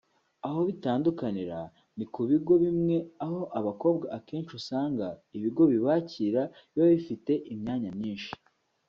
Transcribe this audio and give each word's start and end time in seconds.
aho 0.47 0.59
bitandukanira 0.69 1.59
ni 1.97 2.05
ku 2.13 2.21
bigo 2.29 2.53
bimwe 2.63 2.97
aho 3.25 3.39
abakobwa 3.59 4.05
akenshi 4.17 4.51
usanga 4.59 5.05
ibigo 5.37 5.63
bibakira 5.71 6.41
biba 6.71 6.87
bifite 6.95 7.31
imyanya 7.53 7.91
myinshi 7.99 8.31